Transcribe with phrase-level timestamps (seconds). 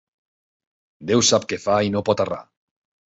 [1.13, 2.41] Déu sap què fa i no pot errar.